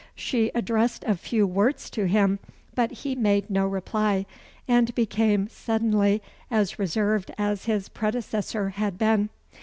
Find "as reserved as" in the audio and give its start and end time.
6.49-7.65